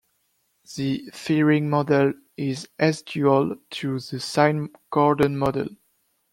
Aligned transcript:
The 0.77 1.11
Thirring 1.13 1.69
model 1.69 2.13
is 2.35 2.67
S-dual 2.79 3.55
to 3.69 3.99
the 3.99 4.19
sine-Gordon 4.19 5.37
model. 5.37 5.67